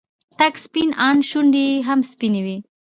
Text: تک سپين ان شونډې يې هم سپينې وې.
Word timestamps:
تک 0.37 0.53
سپين 0.65 0.89
ان 1.07 1.17
شونډې 1.29 1.63
يې 1.71 1.77
هم 1.87 1.99
سپينې 2.11 2.41
وې. 2.45 2.57